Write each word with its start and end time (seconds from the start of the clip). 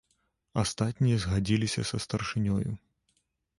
Астатнія 0.61 1.17
згадзіліся 1.27 1.81
са 1.93 1.97
старшынёю. 2.07 2.69